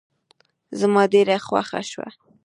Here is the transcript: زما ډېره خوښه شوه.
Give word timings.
زما 0.79 1.03
ډېره 1.13 1.35
خوښه 1.45 1.81
شوه. 1.91 2.07